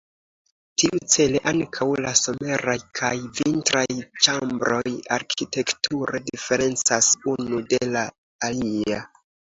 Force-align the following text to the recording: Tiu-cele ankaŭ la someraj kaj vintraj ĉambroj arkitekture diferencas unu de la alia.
Tiu-cele 0.83 1.41
ankaŭ 1.51 1.85
la 2.05 2.13
someraj 2.21 2.75
kaj 3.01 3.11
vintraj 3.41 3.85
ĉambroj 4.27 4.83
arkitekture 5.19 6.23
diferencas 6.31 7.13
unu 7.37 7.61
de 7.75 7.83
la 7.95 8.07
alia. 8.51 9.05